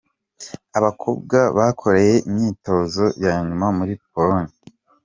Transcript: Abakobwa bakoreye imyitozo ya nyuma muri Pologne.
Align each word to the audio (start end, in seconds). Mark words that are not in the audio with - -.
Abakobwa 0.77 1.37
bakoreye 1.57 2.15
imyitozo 2.29 3.03
ya 3.23 3.33
nyuma 3.45 3.67
muri 3.77 3.93
Pologne. 4.11 4.53